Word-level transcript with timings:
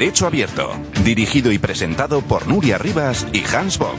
Derecho 0.00 0.26
Abierto, 0.26 0.72
dirigido 1.04 1.52
y 1.52 1.58
presentado 1.58 2.22
por 2.22 2.48
Nuria 2.48 2.78
Rivas 2.78 3.26
y 3.34 3.44
Hans 3.54 3.76
Bock. 3.76 3.98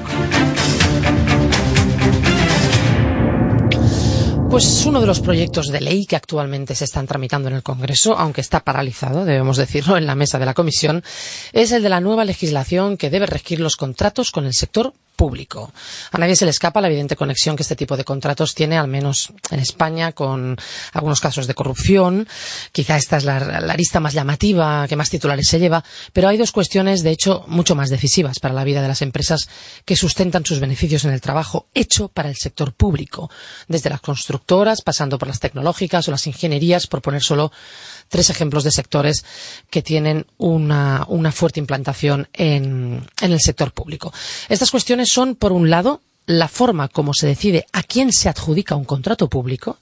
Pues 4.49 4.83
uno 4.87 4.99
de 4.99 5.05
los 5.05 5.19
proyectos 5.19 5.67
de 5.67 5.79
ley 5.79 6.07
que 6.07 6.15
actualmente 6.15 6.73
se 6.73 6.85
están 6.85 7.05
tramitando 7.05 7.49
en 7.49 7.55
el 7.55 7.61
Congreso, 7.61 8.17
aunque 8.17 8.41
está 8.41 8.61
paralizado, 8.61 9.25
debemos 9.25 9.57
decirlo, 9.57 9.95
en 9.95 10.07
la 10.07 10.15
mesa 10.15 10.39
de 10.39 10.47
la 10.47 10.55
Comisión, 10.55 11.03
es 11.53 11.71
el 11.71 11.83
de 11.83 11.89
la 11.89 12.01
nueva 12.01 12.25
legislación 12.25 12.97
que 12.97 13.11
debe 13.11 13.27
regir 13.27 13.59
los 13.59 13.75
contratos 13.75 14.31
con 14.31 14.45
el 14.45 14.55
sector 14.55 14.93
público. 15.21 15.71
A 16.11 16.17
nadie 16.17 16.35
se 16.35 16.45
le 16.45 16.49
escapa 16.49 16.81
la 16.81 16.87
evidente 16.87 17.15
conexión 17.15 17.55
que 17.55 17.61
este 17.61 17.75
tipo 17.75 17.95
de 17.95 18.03
contratos 18.03 18.55
tiene, 18.55 18.79
al 18.79 18.87
menos 18.87 19.31
en 19.51 19.59
España, 19.59 20.13
con 20.13 20.57
algunos 20.93 21.21
casos 21.21 21.45
de 21.45 21.53
corrupción. 21.53 22.27
Quizá 22.71 22.97
esta 22.97 23.17
es 23.17 23.23
la, 23.23 23.39
la 23.39 23.73
arista 23.73 23.99
más 23.99 24.15
llamativa, 24.15 24.87
que 24.87 24.95
más 24.95 25.11
titulares 25.11 25.47
se 25.47 25.59
lleva, 25.59 25.83
pero 26.11 26.27
hay 26.27 26.37
dos 26.37 26.51
cuestiones, 26.51 27.03
de 27.03 27.11
hecho, 27.11 27.45
mucho 27.45 27.75
más 27.75 27.91
decisivas 27.91 28.39
para 28.39 28.55
la 28.55 28.63
vida 28.63 28.81
de 28.81 28.87
las 28.87 29.03
empresas 29.03 29.47
que 29.85 29.95
sustentan 29.95 30.43
sus 30.43 30.59
beneficios 30.59 31.05
en 31.05 31.11
el 31.11 31.21
trabajo 31.21 31.67
hecho 31.75 32.07
para 32.07 32.27
el 32.27 32.35
sector 32.35 32.73
público, 32.73 33.29
desde 33.67 33.91
las 33.91 34.01
constructoras, 34.01 34.81
pasando 34.81 35.19
por 35.19 35.27
las 35.27 35.39
tecnológicas 35.39 36.07
o 36.07 36.11
las 36.11 36.25
ingenierías, 36.25 36.87
por 36.87 37.03
poner 37.03 37.21
solo 37.21 37.51
tres 38.09 38.31
ejemplos 38.31 38.63
de 38.63 38.71
sectores 38.71 39.23
que 39.69 39.83
tienen 39.83 40.25
una, 40.37 41.05
una 41.07 41.31
fuerte 41.31 41.59
implantación 41.59 42.27
en, 42.33 43.07
en 43.21 43.31
el 43.31 43.39
sector 43.39 43.71
público. 43.71 44.11
Estas 44.49 44.71
cuestiones 44.71 45.10
son, 45.11 45.35
por 45.35 45.51
un 45.51 45.69
lado, 45.69 46.01
la 46.25 46.47
forma 46.47 46.87
como 46.87 47.13
se 47.13 47.27
decide 47.27 47.65
a 47.73 47.83
quién 47.83 48.13
se 48.13 48.29
adjudica 48.29 48.75
un 48.75 48.85
contrato 48.85 49.27
público, 49.27 49.77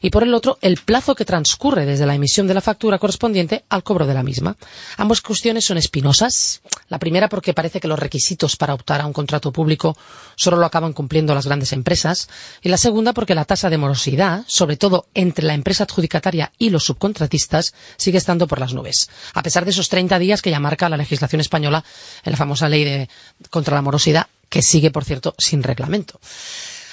y 0.00 0.10
por 0.10 0.22
el 0.22 0.34
otro 0.34 0.58
el 0.60 0.76
plazo 0.76 1.14
que 1.14 1.24
transcurre 1.24 1.86
desde 1.86 2.06
la 2.06 2.14
emisión 2.14 2.46
de 2.46 2.54
la 2.54 2.60
factura 2.60 2.98
correspondiente 2.98 3.64
al 3.68 3.82
cobro 3.82 4.06
de 4.06 4.14
la 4.14 4.22
misma. 4.22 4.56
Ambas 4.96 5.20
cuestiones 5.20 5.64
son 5.64 5.78
espinosas. 5.78 6.60
La 6.88 6.98
primera 6.98 7.28
porque 7.28 7.54
parece 7.54 7.80
que 7.80 7.88
los 7.88 7.98
requisitos 7.98 8.56
para 8.56 8.74
optar 8.74 9.00
a 9.00 9.06
un 9.06 9.12
contrato 9.12 9.52
público 9.52 9.96
solo 10.36 10.56
lo 10.56 10.66
acaban 10.66 10.92
cumpliendo 10.92 11.34
las 11.34 11.46
grandes 11.46 11.72
empresas 11.72 12.28
y 12.62 12.68
la 12.68 12.76
segunda 12.76 13.12
porque 13.12 13.34
la 13.34 13.44
tasa 13.44 13.70
de 13.70 13.78
morosidad, 13.78 14.44
sobre 14.46 14.76
todo 14.76 15.06
entre 15.14 15.44
la 15.44 15.54
empresa 15.54 15.84
adjudicataria 15.84 16.52
y 16.58 16.70
los 16.70 16.84
subcontratistas, 16.84 17.74
sigue 17.96 18.18
estando 18.18 18.46
por 18.46 18.60
las 18.60 18.72
nubes, 18.72 19.10
a 19.34 19.42
pesar 19.42 19.64
de 19.64 19.70
esos 19.72 19.88
30 19.88 20.18
días 20.18 20.42
que 20.42 20.50
ya 20.50 20.60
marca 20.60 20.88
la 20.88 20.96
legislación 20.96 21.40
española 21.40 21.84
en 22.24 22.32
la 22.32 22.38
famosa 22.38 22.68
ley 22.68 22.84
de, 22.84 23.08
contra 23.50 23.74
la 23.74 23.82
morosidad, 23.82 24.28
que 24.48 24.62
sigue, 24.62 24.90
por 24.90 25.04
cierto, 25.04 25.34
sin 25.38 25.62
reglamento. 25.62 26.20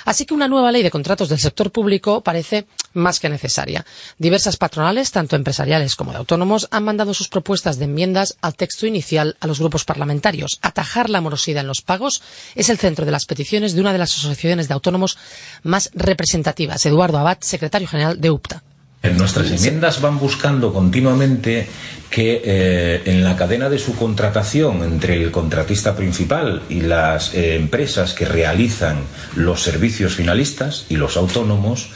Así 0.05 0.25
que 0.27 0.35
una 0.35 0.47
nueva 0.47 0.71
ley 0.71 0.83
de 0.83 0.91
contratos 0.91 1.29
del 1.29 1.39
sector 1.39 1.71
público 1.71 2.21
parece 2.21 2.67
más 2.93 3.19
que 3.19 3.27
necesaria. 3.27 3.85
Diversas 4.19 4.55
patronales, 4.55 5.11
tanto 5.11 5.35
empresariales 5.35 5.95
como 5.95 6.11
de 6.11 6.19
autónomos, 6.19 6.67
han 6.69 6.83
mandado 6.83 7.15
sus 7.15 7.27
propuestas 7.27 7.79
de 7.79 7.85
enmiendas 7.85 8.37
al 8.41 8.55
texto 8.55 8.85
inicial 8.85 9.35
a 9.39 9.47
los 9.47 9.59
grupos 9.59 9.83
parlamentarios. 9.83 10.59
Atajar 10.61 11.09
la 11.09 11.21
morosidad 11.21 11.61
en 11.61 11.67
los 11.67 11.81
pagos 11.81 12.21
es 12.53 12.69
el 12.69 12.77
centro 12.77 13.03
de 13.03 13.11
las 13.11 13.25
peticiones 13.25 13.73
de 13.73 13.81
una 13.81 13.93
de 13.93 13.99
las 13.99 14.13
asociaciones 14.13 14.67
de 14.67 14.75
autónomos 14.75 15.17
más 15.63 15.89
representativas, 15.95 16.85
Eduardo 16.85 17.17
Abad, 17.17 17.39
secretario 17.41 17.87
general 17.87 18.21
de 18.21 18.29
UPTA. 18.29 18.63
En 19.05 19.17
nuestras 19.17 19.51
enmiendas 19.51 20.01
van 20.01 20.17
buscando 20.17 20.73
continuamente 20.73 21.67
que 22.09 22.41
eh, 22.43 23.01
en 23.05 23.23
la 23.23 23.35
cadena 23.35 23.69
de 23.69 23.77
subcontratación 23.77 24.83
entre 24.83 25.21
el 25.21 25.31
contratista 25.31 25.95
principal 25.95 26.63
y 26.69 26.81
las 26.81 27.33
eh, 27.33 27.55
empresas 27.55 28.13
que 28.13 28.25
realizan 28.25 28.97
los 29.35 29.61
servicios 29.61 30.15
finalistas 30.15 30.85
y 30.89 30.95
los 30.95 31.17
autónomos 31.17 31.89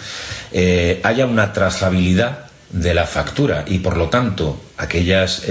eh, 0.51 0.99
haya 1.03 1.25
una 1.25 1.53
trazabilidad 1.53 2.47
de 2.71 2.93
la 2.93 3.05
factura 3.05 3.65
y 3.67 3.79
por 3.79 3.97
lo 3.97 4.09
tanto 4.09 4.61
aquellas 4.77 5.41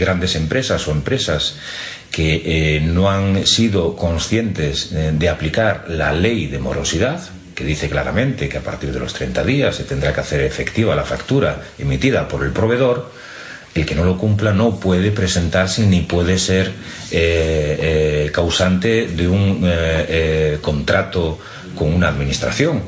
grandes 0.00 0.34
empresas 0.34 0.88
o 0.88 0.90
empresas 0.90 1.54
que 2.10 2.82
no 2.84 3.08
han 3.08 3.46
sido 3.46 3.94
conscientes 3.94 4.90
de 4.90 5.28
aplicar 5.28 5.84
la 5.88 6.12
ley 6.12 6.48
de 6.48 6.58
morosidad 6.58 7.20
que 7.54 7.64
dice 7.64 7.88
claramente 7.88 8.48
que 8.48 8.58
a 8.58 8.62
partir 8.62 8.92
de 8.92 9.00
los 9.00 9.14
30 9.14 9.44
días 9.44 9.76
se 9.76 9.84
tendrá 9.84 10.12
que 10.12 10.20
hacer 10.20 10.40
efectiva 10.40 10.94
la 10.94 11.04
factura 11.04 11.62
emitida 11.78 12.28
por 12.28 12.44
el 12.44 12.52
proveedor, 12.52 13.10
el 13.74 13.86
que 13.86 13.94
no 13.94 14.04
lo 14.04 14.18
cumpla 14.18 14.52
no 14.52 14.78
puede 14.78 15.10
presentarse 15.10 15.86
ni 15.86 16.00
puede 16.02 16.38
ser 16.38 16.68
eh, 17.10 18.24
eh, 18.26 18.30
causante 18.32 19.08
de 19.08 19.28
un 19.28 19.62
eh, 19.64 20.58
contrato 20.60 21.38
con 21.74 21.92
una 21.92 22.08
administración. 22.08 22.82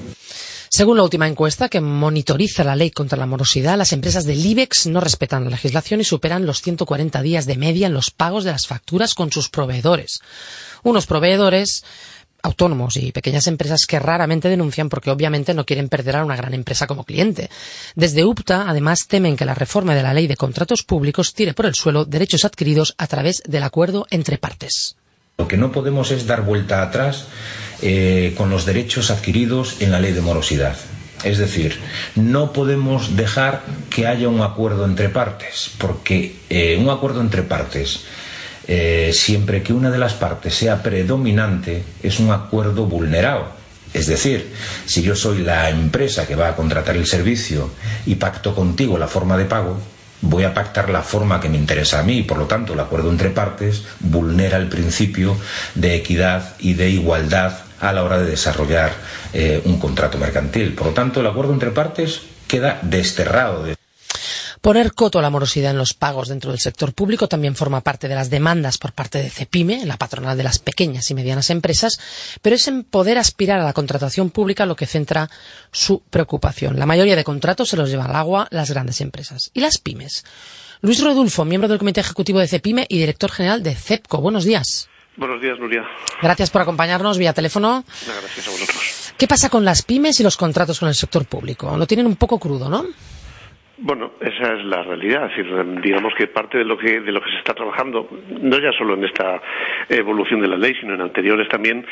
Según 0.68 0.98
la 0.98 1.04
última 1.04 1.26
encuesta 1.26 1.68
que 1.68 1.80
monitoriza 1.80 2.62
la 2.62 2.76
ley 2.76 2.90
contra 2.90 3.16
la 3.16 3.26
morosidad, 3.26 3.78
las 3.78 3.92
empresas 3.92 4.26
del 4.26 4.44
IBEX 4.44 4.86
no 4.86 5.00
respetan 5.00 5.44
la 5.44 5.50
legislación 5.50 6.00
y 6.00 6.04
superan 6.04 6.44
los 6.44 6.60
140 6.60 7.22
días 7.22 7.46
de 7.46 7.56
media 7.56 7.86
en 7.86 7.94
los 7.94 8.10
pagos 8.10 8.44
de 8.44 8.50
las 8.50 8.66
facturas 8.66 9.14
con 9.14 9.32
sus 9.32 9.48
proveedores. 9.48 10.20
Unos 10.82 11.06
proveedores 11.06 11.82
autónomos 12.46 12.96
y 12.96 13.12
pequeñas 13.12 13.46
empresas 13.46 13.86
que 13.86 13.98
raramente 13.98 14.48
denuncian 14.48 14.88
porque 14.88 15.10
obviamente 15.10 15.52
no 15.52 15.66
quieren 15.66 15.88
perder 15.88 16.16
a 16.16 16.24
una 16.24 16.36
gran 16.36 16.54
empresa 16.54 16.86
como 16.86 17.04
cliente. 17.04 17.50
Desde 17.94 18.24
UPTA, 18.24 18.68
además, 18.68 19.06
temen 19.08 19.36
que 19.36 19.44
la 19.44 19.54
reforma 19.54 19.94
de 19.94 20.02
la 20.02 20.14
ley 20.14 20.26
de 20.26 20.36
contratos 20.36 20.82
públicos 20.82 21.34
tire 21.34 21.54
por 21.54 21.66
el 21.66 21.74
suelo 21.74 22.04
derechos 22.04 22.44
adquiridos 22.44 22.94
a 22.98 23.06
través 23.06 23.42
del 23.46 23.64
acuerdo 23.64 24.06
entre 24.10 24.38
partes. 24.38 24.96
Lo 25.38 25.48
que 25.48 25.58
no 25.58 25.70
podemos 25.70 26.10
es 26.10 26.26
dar 26.26 26.42
vuelta 26.42 26.82
atrás 26.82 27.26
eh, 27.82 28.32
con 28.36 28.48
los 28.48 28.64
derechos 28.64 29.10
adquiridos 29.10 29.80
en 29.80 29.90
la 29.90 30.00
ley 30.00 30.12
de 30.12 30.22
morosidad. 30.22 30.76
Es 31.24 31.38
decir, 31.38 31.78
no 32.14 32.52
podemos 32.52 33.16
dejar 33.16 33.62
que 33.90 34.06
haya 34.06 34.28
un 34.28 34.42
acuerdo 34.42 34.84
entre 34.84 35.08
partes, 35.08 35.70
porque 35.78 36.36
eh, 36.48 36.78
un 36.78 36.88
acuerdo 36.90 37.20
entre 37.20 37.42
partes 37.42 38.04
eh, 38.68 39.10
siempre 39.12 39.62
que 39.62 39.72
una 39.72 39.90
de 39.90 39.98
las 39.98 40.14
partes 40.14 40.54
sea 40.54 40.82
predominante, 40.82 41.84
es 42.02 42.18
un 42.18 42.30
acuerdo 42.30 42.86
vulnerado. 42.86 43.54
Es 43.92 44.06
decir, 44.06 44.52
si 44.84 45.02
yo 45.02 45.16
soy 45.16 45.38
la 45.38 45.70
empresa 45.70 46.26
que 46.26 46.34
va 46.34 46.48
a 46.48 46.56
contratar 46.56 46.96
el 46.96 47.06
servicio 47.06 47.70
y 48.04 48.16
pacto 48.16 48.54
contigo 48.54 48.98
la 48.98 49.08
forma 49.08 49.38
de 49.38 49.46
pago, 49.46 49.78
voy 50.20 50.44
a 50.44 50.54
pactar 50.54 50.90
la 50.90 51.02
forma 51.02 51.40
que 51.40 51.48
me 51.48 51.56
interesa 51.56 52.00
a 52.00 52.02
mí 52.02 52.18
y 52.18 52.22
por 52.22 52.38
lo 52.38 52.46
tanto 52.46 52.72
el 52.72 52.80
acuerdo 52.80 53.10
entre 53.10 53.30
partes 53.30 53.84
vulnera 54.00 54.56
el 54.56 54.68
principio 54.68 55.36
de 55.74 55.94
equidad 55.94 56.56
y 56.58 56.74
de 56.74 56.90
igualdad 56.90 57.58
a 57.80 57.92
la 57.92 58.02
hora 58.02 58.18
de 58.18 58.30
desarrollar 58.30 58.92
eh, 59.32 59.62
un 59.64 59.78
contrato 59.78 60.18
mercantil. 60.18 60.74
Por 60.74 60.88
lo 60.88 60.92
tanto, 60.92 61.20
el 61.20 61.26
acuerdo 61.26 61.52
entre 61.52 61.70
partes 61.70 62.22
queda 62.46 62.78
desterrado. 62.82 63.64
De 63.64 63.75
Poner 64.66 64.94
coto 64.94 65.20
a 65.20 65.22
la 65.22 65.30
morosidad 65.30 65.70
en 65.70 65.78
los 65.78 65.94
pagos 65.94 66.26
dentro 66.26 66.50
del 66.50 66.58
sector 66.58 66.92
público 66.92 67.28
también 67.28 67.54
forma 67.54 67.82
parte 67.82 68.08
de 68.08 68.16
las 68.16 68.30
demandas 68.30 68.78
por 68.78 68.90
parte 68.90 69.22
de 69.22 69.30
CEPIME, 69.30 69.86
la 69.86 69.96
patronal 69.96 70.36
de 70.36 70.42
las 70.42 70.58
pequeñas 70.58 71.08
y 71.08 71.14
medianas 71.14 71.50
empresas, 71.50 72.00
pero 72.42 72.56
es 72.56 72.66
en 72.66 72.82
poder 72.82 73.16
aspirar 73.16 73.60
a 73.60 73.64
la 73.64 73.72
contratación 73.72 74.30
pública 74.30 74.66
lo 74.66 74.74
que 74.74 74.86
centra 74.86 75.30
su 75.70 76.02
preocupación. 76.10 76.80
La 76.80 76.86
mayoría 76.86 77.14
de 77.14 77.22
contratos 77.22 77.68
se 77.68 77.76
los 77.76 77.90
lleva 77.90 78.06
al 78.06 78.16
agua 78.16 78.48
las 78.50 78.68
grandes 78.68 79.00
empresas. 79.00 79.52
¿Y 79.54 79.60
las 79.60 79.78
pymes? 79.78 80.24
Luis 80.80 81.00
Rodulfo, 81.00 81.44
miembro 81.44 81.68
del 81.68 81.78
Comité 81.78 82.00
Ejecutivo 82.00 82.40
de 82.40 82.48
CEPIME 82.48 82.86
y 82.88 82.98
director 82.98 83.30
general 83.30 83.62
de 83.62 83.76
CEPCO. 83.76 84.20
Buenos 84.20 84.42
días. 84.44 84.88
Buenos 85.16 85.40
días, 85.40 85.60
Nuria. 85.60 85.84
Gracias 86.20 86.50
por 86.50 86.62
acompañarnos 86.62 87.18
vía 87.18 87.32
teléfono. 87.32 87.84
Gracias 88.04 88.48
a 88.48 88.50
vosotros. 88.50 89.12
¿Qué 89.16 89.28
pasa 89.28 89.48
con 89.48 89.64
las 89.64 89.82
pymes 89.82 90.18
y 90.18 90.24
los 90.24 90.36
contratos 90.36 90.80
con 90.80 90.88
el 90.88 90.96
sector 90.96 91.24
público? 91.24 91.76
Lo 91.76 91.86
tienen 91.86 92.06
un 92.06 92.16
poco 92.16 92.40
crudo, 92.40 92.68
¿no? 92.68 92.84
Bueno, 93.78 94.12
esa 94.20 94.54
es 94.54 94.64
la 94.64 94.82
realidad. 94.82 95.30
Digamos 95.82 96.14
que 96.14 96.28
parte 96.28 96.56
de 96.56 96.64
lo 96.64 96.78
que 96.78 96.98
de 96.98 97.12
lo 97.12 97.20
que 97.20 97.30
se 97.30 97.36
está 97.36 97.52
trabajando, 97.52 98.08
no 98.40 98.58
ya 98.58 98.72
solo 98.72 98.94
en 98.94 99.04
esta 99.04 99.42
evolución 99.90 100.40
de 100.40 100.48
la 100.48 100.56
ley, 100.56 100.74
sino 100.80 100.94
en 100.94 101.02
anteriores 101.02 101.46
también, 101.48 101.84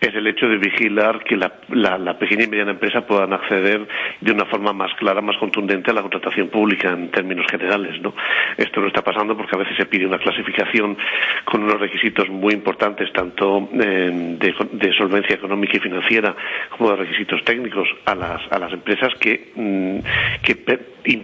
es 0.00 0.14
el 0.14 0.26
hecho 0.26 0.48
de 0.48 0.56
vigilar 0.58 1.22
que 1.22 1.36
la, 1.36 1.52
la, 1.68 2.18
pequeña 2.18 2.42
y 2.42 2.48
mediana 2.48 2.72
empresa 2.72 3.06
puedan 3.06 3.32
acceder 3.32 3.86
de 4.20 4.32
una 4.32 4.46
forma 4.46 4.72
más 4.72 4.92
clara, 4.94 5.20
más 5.20 5.36
contundente 5.36 5.92
a 5.92 5.94
la 5.94 6.02
contratación 6.02 6.48
pública 6.48 6.90
en 6.90 7.10
términos 7.12 7.46
generales. 7.48 8.02
¿no? 8.02 8.14
Esto 8.56 8.80
no 8.80 8.88
está 8.88 9.02
pasando 9.02 9.36
porque 9.36 9.54
a 9.54 9.58
veces 9.60 9.76
se 9.76 9.86
pide 9.86 10.06
una 10.06 10.18
clasificación 10.18 10.98
con 11.44 11.62
unos 11.62 11.78
requisitos 11.78 12.28
muy 12.30 12.52
importantes, 12.52 13.12
tanto 13.12 13.68
eh, 13.74 14.36
de, 14.40 14.54
de, 14.72 14.92
solvencia 14.92 15.36
económica 15.36 15.76
y 15.76 15.80
financiera 15.80 16.34
como 16.76 16.90
de 16.90 16.96
requisitos 16.96 17.44
técnicos 17.44 17.88
a 18.06 18.16
las, 18.16 18.40
a 18.50 18.58
las 18.58 18.72
empresas 18.72 19.14
que, 19.20 19.52
mmm, 19.54 19.98
que 20.42 20.56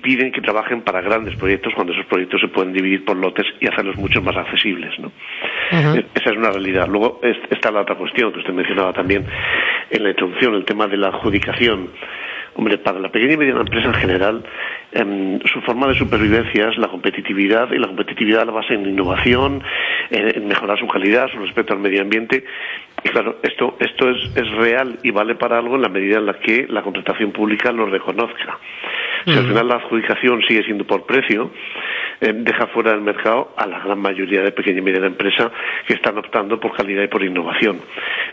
impiden 0.04 0.32
que 0.32 0.40
trabajen 0.42 0.82
para 0.82 1.00
grandes 1.00 1.34
proyectos 1.36 1.72
cuando 1.74 1.92
esos 1.94 2.04
proyectos 2.06 2.40
se 2.40 2.48
pueden 2.48 2.72
dividir 2.72 3.04
por 3.04 3.16
lotes 3.16 3.46
y 3.60 3.66
hacerlos 3.66 3.96
mucho 3.96 4.20
más 4.20 4.36
accesibles. 4.36 4.98
¿no? 4.98 5.08
Uh 5.08 5.76
-huh. 5.76 6.04
Esa 6.14 6.30
es 6.30 6.36
una 6.36 6.50
realidad. 6.50 6.86
Luego 6.88 7.20
está 7.22 7.70
la 7.70 7.80
otra 7.80 7.94
cuestión 7.96 8.32
que 8.32 8.40
usted 8.40 8.52
mencionaba 8.52 8.92
también 8.92 9.24
en 9.90 10.02
la 10.02 10.10
introducción, 10.10 10.54
el 10.54 10.64
tema 10.64 10.86
de 10.86 10.98
la 10.98 11.08
adjudicación. 11.08 11.88
Hombre, 12.56 12.78
para 12.78 13.00
la 13.00 13.08
pequeña 13.08 13.32
y 13.32 13.36
mediana 13.36 13.62
empresa 13.62 13.88
en 13.88 13.94
general, 13.94 14.44
eh, 14.92 15.38
su 15.52 15.60
forma 15.62 15.88
de 15.88 15.94
supervivencia 15.94 16.68
es 16.68 16.78
la 16.78 16.86
competitividad 16.86 17.72
y 17.72 17.78
la 17.78 17.88
competitividad 17.88 18.46
la 18.46 18.52
basa 18.52 18.74
en 18.74 18.86
innovación, 18.86 19.60
en 20.10 20.46
mejorar 20.46 20.78
su 20.78 20.86
calidad, 20.86 21.28
su 21.32 21.38
respeto 21.38 21.72
al 21.72 21.80
medio 21.80 22.00
ambiente. 22.02 22.44
Y 23.02 23.08
claro, 23.08 23.38
esto, 23.42 23.76
esto 23.80 24.08
es, 24.08 24.36
es 24.36 24.48
real 24.52 24.98
y 25.02 25.10
vale 25.10 25.34
para 25.34 25.58
algo 25.58 25.74
en 25.74 25.82
la 25.82 25.88
medida 25.88 26.18
en 26.18 26.26
la 26.26 26.34
que 26.34 26.66
la 26.68 26.82
contratación 26.82 27.32
pública 27.32 27.72
lo 27.72 27.86
reconozca. 27.86 28.58
Si 29.24 29.30
al 29.30 29.46
final 29.46 29.68
la 29.68 29.76
adjudicación 29.76 30.42
sigue 30.46 30.62
siendo 30.64 30.86
por 30.86 31.06
precio, 31.06 31.50
eh, 32.20 32.32
deja 32.34 32.66
fuera 32.68 32.92
del 32.92 33.00
mercado 33.00 33.54
a 33.56 33.66
la 33.66 33.80
gran 33.80 33.98
mayoría 33.98 34.42
de 34.42 34.52
pequeña 34.52 34.78
y 34.78 34.82
mediana 34.82 35.06
empresa 35.06 35.50
que 35.86 35.94
están 35.94 36.18
optando 36.18 36.60
por 36.60 36.76
calidad 36.76 37.02
y 37.02 37.08
por 37.08 37.24
innovación. 37.24 37.80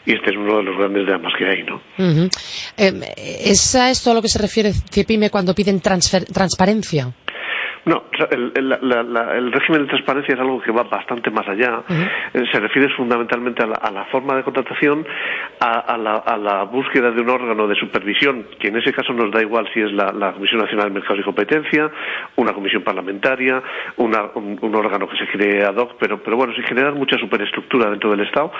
Y 0.06 0.14
este 0.14 0.32
es 0.32 0.38
uno 0.38 0.58
de 0.58 0.64
los 0.64 0.78
grandes 0.78 1.06
dramas 1.06 1.34
que 1.38 1.46
hay, 1.46 1.64
¿no? 1.64 1.82
¿Es 2.78 3.76
a 3.76 3.90
esto 3.90 4.12
a 4.12 4.14
lo 4.14 4.22
que 4.22 4.28
se 4.28 4.40
refiere 4.40 4.72
CIPIME 4.74 5.30
cuando 5.30 5.56
piden 5.56 5.80
transparencia? 5.82 7.12
No, 7.83 8.04
el, 8.30 8.51
el, 8.56 9.51
régimen 9.51 9.81
de 9.81 9.88
transparencia 9.88 10.36
es 10.36 10.39
algo 10.39 10.62
que 10.62 10.72
va 10.72 10.83
bastante 10.83 11.31
más 11.31 11.48
allá. 11.48 11.81
Eh, 12.33 12.44
se 12.51 12.60
refiere 12.60 12.89
fundamentalmente 12.95 13.63
a 13.63 13.92
la, 13.92 14.06
forma 14.06 14.36
de 14.36 14.44
contratación, 14.44 15.06
a, 15.60 15.98
la, 15.98 16.63
búsqueda 16.66 17.10
de 17.10 17.22
un 17.22 17.30
órgano 17.30 17.68
de 17.68 17.75
supervisión, 17.75 18.45
que 18.60 18.68
en 18.68 18.78
ese 18.78 18.94
caso 18.94 19.13
nos 19.13 19.31
da 19.31 19.42
igual 19.42 19.68
si 19.74 19.81
es 19.81 19.92
la, 19.94 20.31
Comisión 20.33 20.62
Nacional 20.62 20.89
de 20.89 20.94
Mercados 20.94 21.22
y 21.22 21.24
Competencia, 21.24 21.89
una 22.36 22.54
comisión 22.54 22.83
parlamentaria, 22.83 23.62
un, 23.98 24.16
órgano 24.75 25.10
que 25.10 25.18
se 25.18 25.28
cree 25.28 25.63
ad 25.63 25.75
hoc, 25.75 25.95
pero, 26.00 26.22
pero 26.22 26.38
bueno, 26.38 26.54
sin 26.54 26.63
generar 26.63 26.94
mucha 26.94 27.18
superestructura 27.18 27.89
dentro 27.89 28.12
del 28.12 28.22
Estado, 28.22 28.51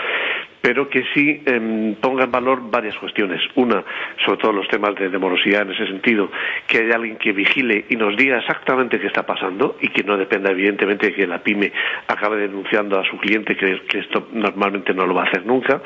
pero 0.62 0.90
que 0.90 1.04
sí 1.14 1.42
eh, 1.46 1.96
ponga 2.00 2.26
en 2.26 2.32
valor 2.32 2.70
varias 2.70 2.96
cuestiones. 2.98 3.42
Una, 3.56 3.84
sobre 4.26 4.38
todo 4.40 4.54
los 4.54 4.68
temas 4.68 4.96
de, 4.96 5.10
morosidad 5.18 5.64
en 5.64 5.72
ese 5.72 5.88
sentido, 5.88 6.30
que 6.68 6.80
haya 6.80 6.96
alguien 6.96 7.18
que 7.18 7.32
vigile 7.32 7.86
y 7.90 7.96
nos 7.96 8.16
diga 8.16 8.38
exactamente 8.38 9.00
qué 9.00 9.08
está 9.08 9.26
pasando 9.26 9.78
y 9.82 9.90
que 9.90 10.04
no 10.04 10.18
dependa 10.18 10.52
evidentemente 10.52 11.08
de 11.08 11.14
que 11.14 11.28
la 11.28 11.40
pyme 11.40 11.72
acabe 12.08 12.38
denunciando 12.38 13.00
a 13.00 13.04
su 13.06 13.18
cliente, 13.18 13.56
que, 13.56 13.82
esto 13.92 14.30
normalmente 14.32 14.94
no 14.94 15.06
lo 15.06 15.14
va 15.14 15.24
a 15.24 15.26
hacer 15.26 15.46
nunca. 15.46 15.82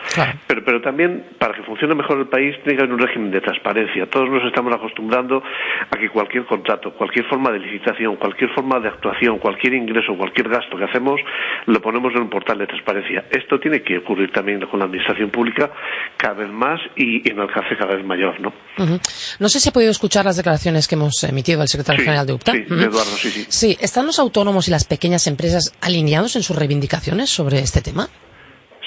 Pero, 0.47 0.63
pero 0.63 0.81
también, 0.81 1.23
para 1.37 1.53
que 1.53 1.63
funcione 1.63 1.95
mejor 1.95 2.19
el 2.19 2.27
país, 2.27 2.55
tiene 2.63 2.77
que 2.77 2.83
haber 2.83 2.93
un 2.93 2.99
régimen 2.99 3.31
de 3.31 3.41
transparencia. 3.41 4.05
Todos 4.07 4.29
nos 4.29 4.43
estamos 4.45 4.73
acostumbrando 4.73 5.43
a 5.89 5.97
que 5.97 6.09
cualquier 6.09 6.45
contrato, 6.45 6.93
cualquier 6.93 7.25
forma 7.25 7.51
de 7.51 7.59
licitación, 7.59 8.15
cualquier 8.17 8.51
forma 8.51 8.79
de 8.79 8.89
actuación, 8.89 9.39
cualquier 9.39 9.73
ingreso, 9.73 10.15
cualquier 10.15 10.49
gasto 10.49 10.77
que 10.77 10.85
hacemos, 10.85 11.19
lo 11.65 11.81
ponemos 11.81 12.13
en 12.15 12.23
un 12.23 12.29
portal 12.29 12.57
de 12.57 12.67
transparencia. 12.67 13.25
Esto 13.31 13.59
tiene 13.59 13.81
que 13.81 13.97
ocurrir 13.97 14.31
también 14.31 14.59
con 14.69 14.79
la 14.79 14.85
administración 14.85 15.29
pública 15.29 15.71
cada 16.17 16.33
vez 16.33 16.49
más 16.49 16.79
y, 16.95 17.27
en 17.29 17.39
alcance 17.39 17.75
cada 17.77 17.95
vez 17.95 18.05
mayor, 18.05 18.39
¿no? 18.39 18.53
No 19.39 19.49
sé 19.49 19.59
si 19.59 19.69
ha 19.69 19.71
podido 19.71 19.91
escuchar 19.91 20.25
las 20.25 20.37
declaraciones 20.37 20.87
que 20.87 20.95
hemos 20.95 21.23
emitido 21.23 21.59
del 21.59 21.67
secretario 21.67 22.03
general 22.03 22.25
de 22.25 22.33
UPTA. 22.33 22.51
Sí, 22.51 22.65
Eduardo, 22.69 23.17
sí, 23.17 23.29
sí. 23.29 23.45
Sí, 23.49 23.77
¿están 23.79 24.05
los 24.05 24.19
autónomos 24.19 24.67
y 24.67 24.71
las 24.71 24.85
pequeñas 24.85 25.27
empresas 25.27 25.73
alineados 25.81 26.35
en 26.35 26.43
sus 26.43 26.55
reivindicaciones 26.55 27.29
sobre 27.29 27.59
este 27.59 27.81
tema? 27.81 28.09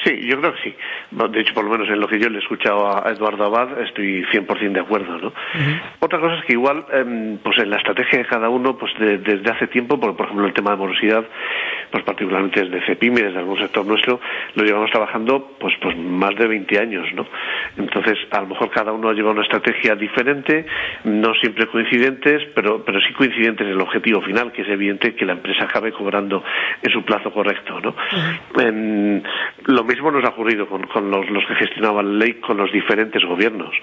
Sí, 0.08 0.26
yo 0.26 0.40
creo 0.40 0.54
que 0.54 0.62
sí. 0.62 0.74
De 1.10 1.40
hecho, 1.40 1.52
por 1.52 1.64
lo 1.64 1.70
menos 1.70 1.86
en 1.88 2.00
lo 2.00 2.08
que 2.08 2.18
yo 2.18 2.30
le 2.30 2.38
he 2.38 2.40
escuchado 2.40 2.88
a 2.88 3.10
Eduardo 3.10 3.44
Abad, 3.44 3.78
estoy 3.82 4.24
100% 4.32 4.72
de 4.72 4.80
acuerdo, 4.80 5.18
¿no? 5.18 5.32
Otra 6.00 6.18
cosa 6.18 6.36
es 6.36 6.44
que 6.46 6.54
igual, 6.54 6.86
em, 6.92 7.36
pues 7.38 7.58
en 7.58 7.68
la 7.68 7.76
estrategia 7.76 8.20
de 8.20 8.24
cada 8.24 8.48
uno, 8.48 8.78
pues 8.78 8.92
desde 8.98 9.50
hace 9.50 9.66
tiempo, 9.66 10.00
por, 10.00 10.16
por 10.16 10.26
ejemplo, 10.26 10.46
el 10.46 10.54
tema 10.54 10.70
de 10.70 10.76
morosidad, 10.78 11.24
pues 11.90 12.04
particularmente 12.04 12.64
desde 12.64 12.86
CEPIME, 12.86 13.22
desde 13.22 13.38
algún 13.38 13.58
sector 13.58 13.84
nuestro, 13.84 14.18
lo 14.54 14.64
llevamos 14.64 14.90
trabajando 14.90 15.56
pues, 15.58 15.74
pues 15.80 15.94
más 15.98 16.34
de 16.36 16.46
20 16.46 16.78
años, 16.78 17.06
¿no? 17.14 17.26
Entonces, 17.76 18.18
a 18.30 18.40
lo 18.40 18.46
mejor 18.48 18.70
cada 18.70 18.92
uno 18.92 19.10
ha 19.10 19.12
llevado 19.12 19.34
una 19.34 19.42
estrategia 19.42 19.94
diferente, 19.94 20.64
no 21.04 21.34
siempre 21.34 21.66
coincidentes, 21.66 22.44
pero, 22.54 22.82
pero 22.82 22.98
sí 23.00 23.12
coincidentes 23.12 23.66
en 23.66 23.74
el 23.74 23.80
objetivo 23.80 24.22
final, 24.22 24.52
que 24.52 24.62
es 24.62 24.68
evidente 24.68 25.14
que 25.14 25.26
la 25.26 25.32
empresa 25.32 25.64
acabe 25.64 25.92
cobrando 25.92 26.42
en 26.82 26.90
su 26.90 27.02
plazo 27.04 27.30
correcto, 27.30 27.80
¿no? 27.80 27.94
Lo 29.68 29.84
mismo 29.84 30.10
nos 30.10 30.24
ha 30.24 30.30
ocurrido 30.30 30.66
con, 30.66 30.86
con 30.86 31.10
los, 31.10 31.28
los, 31.28 31.44
que 31.44 31.54
gestionaban 31.54 32.18
ley 32.18 32.34
con 32.34 32.56
los 32.56 32.72
diferentes 32.72 33.22
gobiernos 33.22 33.74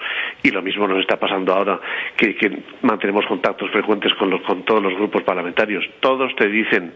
y 0.42 0.50
lo 0.50 0.60
mismo 0.60 0.88
nos 0.88 0.98
está 0.98 1.16
pasando 1.16 1.54
ahora 1.54 1.80
que, 2.16 2.36
mantenemos 2.82 3.24
contactos 3.26 3.70
frecuentes 3.70 4.12
con, 4.14 4.28
los, 4.28 4.40
con 4.42 4.64
todos 4.64 4.82
los 4.82 4.94
grupos 4.94 5.22
parlamentarios. 5.22 5.84
Todos 6.00 6.34
te 6.34 6.48
dicen 6.48 6.92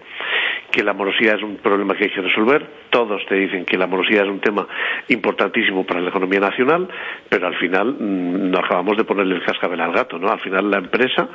que 0.72 0.82
la 0.82 0.92
morosidad 0.92 1.36
es 1.36 1.42
un 1.42 1.58
problema 1.58 1.94
que 1.94 2.04
hay 2.04 2.10
que 2.10 2.20
resolver, 2.20 2.66
todos 2.90 3.24
te 3.26 3.36
dicen 3.36 3.64
que 3.64 3.78
la 3.78 3.86
morosidad 3.86 4.24
es 4.24 4.30
un 4.30 4.40
tema 4.40 4.66
importantísimo 5.06 5.86
para 5.86 6.00
la 6.00 6.08
economía 6.08 6.40
nacional, 6.40 6.88
pero 7.28 7.46
al 7.46 7.56
final 7.58 7.94
mm, 7.94 8.50
no 8.50 8.58
acabamos 8.58 8.96
de 8.96 9.04
ponerle 9.04 9.36
el 9.36 9.44
cascabel 9.44 9.80
al 9.80 9.92
gato, 9.92 10.18
¿no? 10.18 10.32
Al 10.32 10.40
final 10.40 10.68
la 10.68 10.78
empresa 10.78 11.28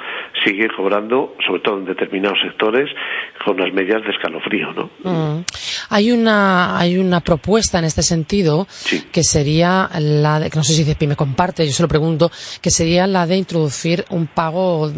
sigue 0.43 0.67
cobrando, 0.75 1.35
sobre 1.45 1.61
todo 1.61 1.77
en 1.77 1.85
determinados 1.85 2.39
sectores, 2.41 2.89
con 3.45 3.57
las 3.57 3.71
medias 3.73 4.03
de 4.03 4.11
escalofrío, 4.11 4.73
¿no? 4.73 4.89
Mm. 5.03 5.45
Hay 5.89 6.11
una 6.11 6.77
hay 6.77 6.97
una 6.97 7.21
propuesta 7.21 7.79
en 7.79 7.85
este 7.85 8.03
sentido 8.03 8.67
que 9.11 9.23
sería 9.23 9.89
la 9.99 10.39
de, 10.39 10.49
que 10.49 10.57
no 10.57 10.63
sé 10.63 10.73
si 10.73 11.07
me 11.07 11.15
comparte, 11.15 11.65
yo 11.65 11.73
se 11.73 11.83
lo 11.83 11.87
pregunto, 11.87 12.31
que 12.61 12.71
sería 12.71 13.07
la 13.07 13.25
de 13.25 13.37
introducir 13.37 14.05
un 14.09 14.27
pago 14.27 14.87
mm, 14.89 14.95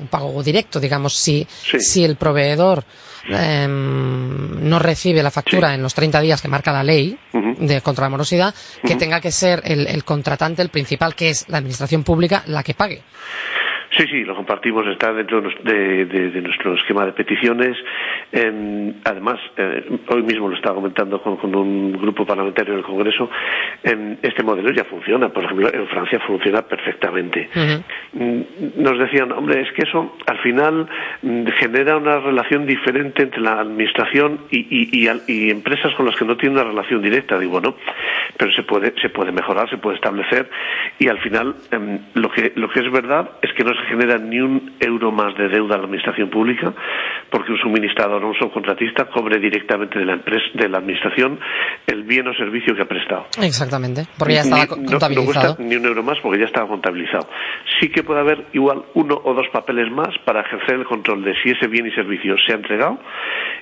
un 0.00 0.08
pago 0.10 0.42
directo, 0.42 0.80
digamos, 0.80 1.14
si 1.16 1.46
si 1.78 2.04
el 2.04 2.16
proveedor 2.16 2.84
Em, 3.28 4.68
no 4.68 4.78
recibe 4.78 5.22
la 5.22 5.30
factura 5.32 5.74
en 5.74 5.82
los 5.82 5.94
30 5.94 6.20
días 6.20 6.40
que 6.40 6.48
marca 6.48 6.72
la 6.72 6.84
ley 6.84 7.18
de 7.32 7.80
contra 7.80 8.04
la 8.06 8.10
morosidad, 8.10 8.54
que 8.82 8.94
tenga 8.94 9.20
que 9.20 9.32
ser 9.32 9.62
el 9.64 10.04
contratante, 10.04 10.62
el 10.62 10.68
principal, 10.68 11.14
que 11.14 11.30
es 11.30 11.48
la 11.48 11.58
administración 11.58 12.04
pública, 12.04 12.44
la 12.46 12.62
que 12.62 12.74
pague. 12.74 13.02
Sí, 13.96 14.04
sí, 14.08 14.24
lo 14.24 14.34
compartimos, 14.34 14.86
está 14.88 15.12
dentro 15.12 15.40
de, 15.40 16.40
nuestro 16.42 16.74
esquema 16.74 17.06
de 17.06 17.12
peticiones. 17.12 17.76
además, 19.04 19.40
eh, 19.56 19.88
hoy 20.08 20.22
mismo 20.22 20.48
lo 20.48 20.56
estaba 20.56 20.74
comentando 20.74 21.22
con, 21.22 21.54
un 21.54 21.92
grupo 21.92 22.26
parlamentario 22.26 22.74
del 22.74 22.82
Congreso, 22.82 23.30
este 23.82 24.42
modelo 24.42 24.70
ya 24.70 24.84
funciona. 24.84 25.28
Por 25.30 25.44
ejemplo, 25.44 25.72
en 25.72 25.86
Francia 25.88 26.20
funciona 26.26 26.62
perfectamente. 26.62 27.48
Mm, 28.12 28.40
nos 28.76 28.98
decían, 28.98 29.32
hombre, 29.32 29.62
es 29.62 29.72
que 29.72 29.82
eso 29.82 30.16
al 30.26 30.38
final 30.38 30.88
mm, 31.22 31.46
genera 31.58 31.96
una 31.96 32.18
relación 32.18 32.66
diferente 32.66 33.22
entre 33.22 33.40
la 33.40 33.60
administración 33.60 34.40
y, 34.50 35.06
empresas 35.50 35.94
con 35.94 36.06
las 36.06 36.16
que 36.16 36.24
no 36.24 36.36
tienen 36.36 36.58
una 36.58 36.68
relación 36.68 37.00
directa. 37.02 37.38
Digo, 37.38 37.60
no, 37.60 37.76
pero 38.36 38.52
se 38.52 38.62
puede, 38.62 38.92
se 39.00 39.08
puede 39.08 39.32
mejorar, 39.32 39.70
se 39.70 39.78
puede 39.78 39.96
establecer 39.96 40.50
y 40.98 41.08
al 41.08 41.18
final 41.18 41.54
em, 41.70 41.98
lo, 42.14 42.30
que, 42.30 42.52
lo 42.56 42.68
que 42.68 42.80
es 42.80 42.90
verdad 42.90 43.30
que 43.56 43.64
no 43.64 43.72
se 43.74 43.88
genera 43.88 44.18
ni 44.18 44.38
un 44.38 44.76
euro 44.80 45.10
más 45.10 45.36
de 45.36 45.48
deuda 45.48 45.74
a 45.74 45.78
la 45.78 45.84
administración 45.84 46.30
pública 46.30 46.72
porque 47.30 47.52
un 47.52 47.58
suministrador 47.58 48.22
o 48.22 48.28
un 48.28 48.34
subcontratista 48.34 49.06
cobre 49.06 49.38
directamente 49.38 49.98
de 49.98 50.04
la 50.04 50.12
empresa, 50.14 50.46
de 50.54 50.68
la 50.68 50.78
administración 50.78 51.40
el 51.86 52.02
bien 52.04 52.28
o 52.28 52.34
servicio 52.34 52.74
que 52.74 52.82
ha 52.82 52.86
prestado. 52.86 53.26
Exactamente, 53.42 54.06
porque 54.18 54.34
ya 54.34 54.40
estaba 54.42 54.66
contabilizado. 54.66 55.48
No, 55.48 55.56
cuesta 55.56 55.62
ni 55.62 55.76
un 55.76 55.86
euro 55.86 56.02
más 56.02 56.18
porque 56.22 56.38
ya 56.38 56.46
estaba 56.46 56.68
contabilizado. 56.68 57.28
Sí 57.80 57.88
que 57.88 58.02
puede 58.02 58.20
haber 58.20 58.46
igual 58.52 58.82
uno 58.94 59.20
o 59.24 59.34
dos 59.34 59.48
papeles 59.52 59.90
más 59.90 60.16
para 60.24 60.42
ejercer 60.42 60.76
el 60.76 60.84
control 60.84 61.24
de 61.24 61.34
si 61.42 61.50
ese 61.50 61.66
bien 61.66 61.86
y 61.86 61.90
servicio 61.92 62.36
se 62.46 62.52
ha 62.52 62.56
entregado 62.56 62.98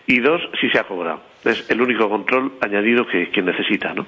y 0.07 0.21
dos, 0.21 0.41
si 0.61 0.69
se 0.71 0.79
ha 0.79 0.85
cobrado. 0.85 1.21
Es 1.45 1.71
el 1.71 1.81
único 1.81 2.09
control 2.09 2.53
añadido 2.61 3.07
que, 3.07 3.43
necesita, 3.43 3.93
¿no? 3.93 4.07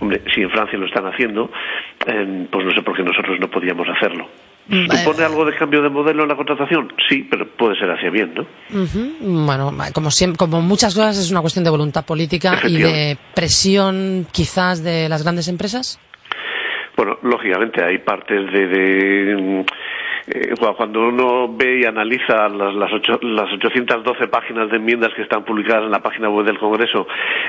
Hombre, 0.00 0.22
si 0.34 0.40
en 0.40 0.50
Francia 0.50 0.78
lo 0.78 0.86
están 0.86 1.06
haciendo, 1.06 1.50
eh, 2.06 2.46
pues 2.50 2.64
no 2.64 2.72
sé 2.72 2.82
por 2.82 2.96
qué 2.96 3.02
nosotros 3.02 3.38
no 3.38 3.48
podíamos 3.48 3.86
hacerlo. 3.88 4.28
¿Supone 4.70 5.24
algo 5.24 5.46
de 5.46 5.56
cambio 5.56 5.82
de 5.82 5.88
modelo 5.88 6.24
en 6.24 6.28
la 6.28 6.36
contratación? 6.36 6.92
Sí, 7.08 7.26
pero 7.30 7.48
puede 7.48 7.78
ser 7.78 7.90
hacia 7.90 8.10
bien, 8.10 8.34
¿no? 8.34 8.46
Bueno, 9.46 9.72
como, 9.94 10.10
siempre, 10.10 10.36
como 10.36 10.60
muchas 10.60 10.94
cosas 10.94 11.18
es 11.18 11.30
una 11.30 11.40
cuestión 11.40 11.64
de 11.64 11.70
voluntad 11.70 12.04
política 12.04 12.60
y 12.66 12.76
de 12.76 13.16
presión 13.34 14.26
quizás 14.30 14.84
de 14.84 15.08
las 15.08 15.22
grandes 15.22 15.48
empresas. 15.48 15.98
Bueno, 16.96 17.16
lógicamente 17.22 17.82
hay 17.82 17.98
partes 17.98 18.52
de 18.52 19.64
eh, 20.30 20.54
cuando 20.76 21.08
uno 21.08 21.48
ve 21.56 21.80
y 21.80 21.84
analiza 21.84 22.48
las, 22.48 22.74
las, 22.74 22.92
ocho, 22.92 23.18
las 23.22 23.50
812 23.52 24.28
páginas 24.28 24.70
de 24.70 24.76
enmiendas 24.76 25.12
que 25.14 25.22
están 25.22 25.44
publicadas 25.44 25.84
en 25.84 25.90
la 25.90 26.02
página 26.02 26.28
web 26.28 26.44
del 26.44 26.58
Congreso 26.58 27.06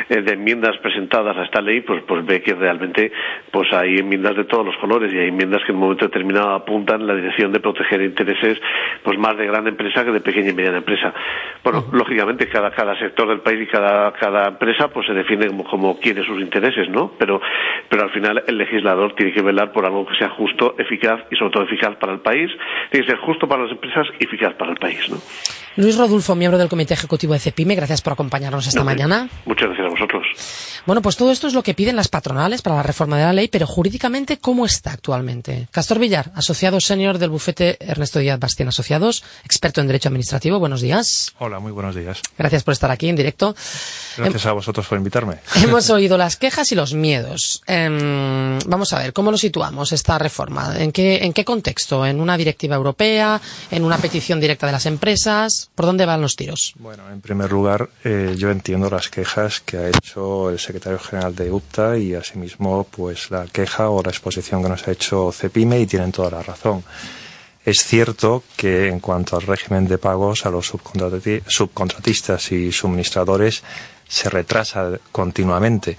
eh, 0.07 0.21
de 0.21 0.33
enmiendas 0.33 0.77
presentadas 0.77 1.35
a 1.35 1.43
esta 1.43 1.61
ley, 1.61 1.81
pues, 1.81 2.03
pues 2.07 2.25
ve 2.25 2.41
que 2.41 2.53
realmente 2.53 3.11
pues 3.51 3.71
hay 3.73 3.97
enmiendas 3.97 4.35
de 4.37 4.45
todos 4.45 4.65
los 4.65 4.77
colores 4.77 5.13
y 5.13 5.17
hay 5.17 5.27
enmiendas 5.27 5.61
que 5.65 5.71
en 5.71 5.75
un 5.75 5.81
momento 5.81 6.05
determinado 6.05 6.53
apuntan 6.53 7.01
en 7.01 7.07
la 7.07 7.15
dirección 7.15 7.51
de 7.51 7.59
proteger 7.59 8.01
intereses 8.01 8.57
pues 9.03 9.17
más 9.19 9.37
de 9.37 9.45
gran 9.45 9.67
empresa 9.67 10.05
que 10.05 10.11
de 10.11 10.21
pequeña 10.21 10.51
y 10.51 10.53
mediana 10.53 10.77
empresa. 10.77 11.13
Bueno, 11.63 11.85
lógicamente 11.91 12.47
cada, 12.47 12.71
cada 12.71 12.97
sector 12.97 13.27
del 13.27 13.41
país 13.41 13.61
y 13.61 13.67
cada, 13.67 14.13
cada 14.13 14.47
empresa 14.47 14.87
pues 14.87 15.05
se 15.07 15.13
define 15.13 15.47
como, 15.47 15.63
como 15.65 15.99
quiere 15.99 16.23
sus 16.23 16.39
intereses, 16.39 16.89
¿no? 16.89 17.11
Pero, 17.19 17.41
pero 17.89 18.03
al 18.03 18.11
final 18.11 18.43
el 18.47 18.57
legislador 18.57 19.13
tiene 19.15 19.33
que 19.33 19.41
velar 19.41 19.71
por 19.71 19.85
algo 19.85 20.05
que 20.05 20.15
sea 20.15 20.29
justo, 20.29 20.75
eficaz 20.77 21.21
y 21.29 21.35
sobre 21.35 21.51
todo 21.51 21.63
eficaz 21.63 21.95
para 21.97 22.13
el 22.13 22.19
país 22.19 22.49
tiene 22.91 23.05
que 23.05 23.11
ser 23.11 23.21
justo 23.21 23.47
para 23.47 23.63
las 23.63 23.71
empresas 23.71 24.07
y 24.19 24.25
eficaz 24.25 24.53
para 24.55 24.71
el 24.71 24.77
país. 24.77 24.99
¿no? 25.09 25.21
Luis 25.75 25.97
Rodulfo, 25.97 26.35
miembro 26.35 26.57
del 26.57 26.69
Comité 26.69 26.93
Ejecutivo 26.93 27.33
de 27.33 27.39
CEPIME, 27.39 27.75
gracias 27.75 28.01
por 28.01 28.13
acompañarnos 28.13 28.67
esta 28.67 28.83
mañana. 28.83 29.29
Muchas 29.45 29.67
gracias 29.69 29.87
a 29.87 29.89
vosotros. 29.89 30.27
Bueno, 30.85 31.01
pues 31.01 31.17
todo 31.17 31.31
esto 31.31 31.47
es 31.47 31.53
lo 31.53 31.63
que 31.63 31.73
piden 31.73 31.95
las 31.95 32.07
patronales 32.07 32.61
para 32.61 32.77
la 32.77 32.83
reforma 32.83 33.17
de 33.17 33.23
la 33.23 33.33
ley, 33.33 33.47
pero 33.47 33.67
jurídicamente, 33.67 34.37
¿cómo 34.37 34.65
está 34.65 34.91
actualmente? 34.91 35.67
Castor 35.71 35.99
Villar, 35.99 36.31
asociado 36.35 36.79
senior 36.79 37.17
del 37.17 37.29
bufete 37.29 37.77
Ernesto 37.79 38.19
Díaz 38.19 38.39
Bastien 38.39 38.69
Asociados, 38.69 39.23
experto 39.43 39.81
en 39.81 39.87
Derecho 39.87 40.09
Administrativo. 40.09 40.59
Buenos 40.59 40.81
días. 40.81 41.33
Hola, 41.39 41.59
muy 41.59 41.71
buenos 41.71 41.95
días. 41.95 42.21
Gracias 42.37 42.63
por 42.63 42.71
estar 42.71 42.91
aquí 42.91 43.07
en 43.09 43.15
directo. 43.15 43.55
Gracias 44.17 44.45
a 44.45 44.53
vosotros 44.53 44.87
por 44.87 44.97
invitarme. 44.97 45.37
Hemos 45.63 45.89
oído 45.91 46.17
las 46.17 46.37
quejas 46.37 46.71
y 46.71 46.75
los 46.75 46.93
miedos. 46.93 47.61
Em, 47.67 48.57
vamos 48.65 48.91
a 48.93 48.99
ver, 48.99 49.13
¿cómo 49.13 49.31
lo 49.31 49.37
situamos 49.37 49.91
esta 49.91 50.17
reforma? 50.17 50.73
¿En 50.77 50.91
qué, 50.91 51.23
¿En 51.23 51.33
qué 51.33 51.45
contexto? 51.45 52.05
¿En 52.05 52.19
una 52.19 52.37
directiva 52.37 52.75
europea? 52.75 53.39
¿En 53.71 53.83
una 53.83 53.97
petición 53.97 54.39
directa 54.39 54.65
de 54.65 54.71
las 54.71 54.85
empresas? 54.85 55.68
¿Por 55.75 55.85
dónde 55.85 56.05
van 56.05 56.21
los 56.21 56.35
tiros? 56.35 56.73
Bueno, 56.77 57.09
en 57.09 57.21
primer 57.21 57.51
lugar, 57.51 57.89
eh, 58.03 58.35
yo 58.37 58.51
entiendo 58.51 58.89
las 58.89 59.09
quejas 59.09 59.61
que 59.61 59.77
ha 59.77 59.87
hecho 59.87 60.49
el 60.49 60.59
secretario 60.59 60.99
general 60.99 61.33
de 61.35 61.51
UPTA 61.51 61.97
y 61.97 62.15
asimismo, 62.15 62.85
pues 62.91 63.31
la 63.31 63.45
queja 63.45 63.89
o 63.89 64.03
la 64.03 64.09
exposición 64.09 64.61
que 64.61 64.69
nos 64.69 64.87
ha 64.87 64.91
hecho 64.91 65.31
CEPIME 65.31 65.79
y 65.79 65.87
tienen 65.87 66.11
toda 66.11 66.31
la 66.31 66.43
razón. 66.43 66.83
Es 67.63 67.83
cierto 67.83 68.43
que 68.57 68.87
en 68.87 68.99
cuanto 68.99 69.35
al 69.35 69.43
régimen 69.43 69.87
de 69.87 69.97
pagos 69.97 70.45
a 70.45 70.49
los 70.49 70.67
subcontratistas 70.67 72.51
y 72.51 72.71
suministradores 72.71 73.63
se 74.07 74.29
retrasa 74.29 74.91
continuamente. 75.11 75.97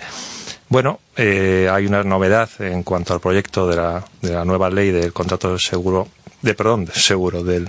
Bueno, 0.68 1.00
eh, 1.16 1.68
hay 1.70 1.86
una 1.86 2.02
novedad 2.02 2.50
en 2.58 2.82
cuanto 2.82 3.14
al 3.14 3.20
proyecto 3.20 3.68
de 3.68 3.76
la, 3.76 4.04
de 4.20 4.32
la 4.32 4.44
nueva 4.44 4.68
ley 4.70 4.90
del 4.90 5.12
contrato 5.12 5.52
de 5.52 5.58
seguro, 5.58 6.08
de 6.42 6.54
perdón, 6.54 6.84
de 6.86 6.92
seguro 6.92 7.42
del, 7.42 7.68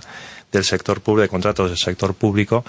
del 0.52 0.64
sector 0.64 1.02
público, 1.02 1.24
de 1.24 1.30
contratos 1.30 1.70
del 1.70 1.78
sector 1.78 2.14
público, 2.14 2.66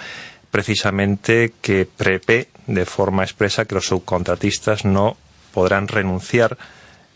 precisamente 0.50 1.54
que 1.60 1.86
prevé 1.86 2.48
de 2.66 2.86
forma 2.86 3.24
expresa 3.24 3.64
que 3.64 3.74
los 3.74 3.86
subcontratistas 3.86 4.84
no 4.84 5.16
podrán 5.52 5.88
renunciar 5.88 6.56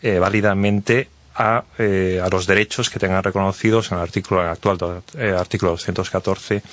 eh, 0.01 0.19
válidamente 0.19 1.09
a, 1.35 1.63
eh, 1.77 2.21
a, 2.23 2.29
los 2.29 2.47
derechos 2.47 2.89
que 2.89 2.99
tengan 2.99 3.23
reconocidos 3.23 3.91
en 3.91 3.97
el 3.97 4.03
artículo 4.03 4.41
actual 4.41 5.03
eh, 5.17 5.35
artículo 5.37 5.71
214 5.71 6.63